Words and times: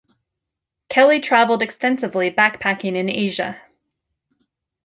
Kelly 0.89 1.19
traveled 1.19 1.61
extensively 1.61 2.31
backpacking 2.31 2.95
in 2.95 3.07
Asia. 3.07 3.61